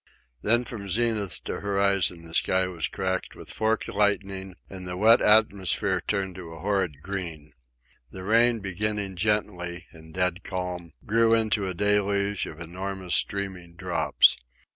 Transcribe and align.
Then 0.41 0.65
from 0.65 0.89
zenith 0.89 1.43
to 1.43 1.59
horizon 1.59 2.25
the 2.25 2.33
sky 2.33 2.65
was 2.67 2.87
cracked 2.87 3.35
with 3.35 3.51
forked 3.51 3.87
lightning, 3.87 4.55
and 4.67 4.87
the 4.87 4.97
wet 4.97 5.21
atmosphere 5.21 6.01
turned 6.01 6.33
to 6.37 6.49
a 6.53 6.57
horrid 6.59 7.03
green. 7.03 7.53
The 8.09 8.23
rain, 8.23 8.61
beginning 8.61 9.15
gently, 9.17 9.85
in 9.93 10.11
dead 10.11 10.43
calm, 10.43 10.93
grew 11.05 11.35
into 11.35 11.67
a 11.67 11.75
deluge 11.75 12.47
of 12.47 12.59
enormous 12.59 13.13
streaming 13.13 13.75
drops. 13.75 14.37